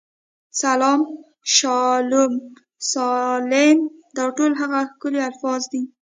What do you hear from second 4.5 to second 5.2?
هغه ښکلي